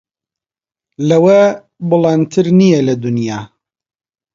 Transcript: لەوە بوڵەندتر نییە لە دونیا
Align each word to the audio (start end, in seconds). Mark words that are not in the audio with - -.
لەوە 1.09 1.39
بوڵەندتر 1.89 2.45
نییە 2.59 2.79
لە 2.87 2.95
دونیا 3.03 3.39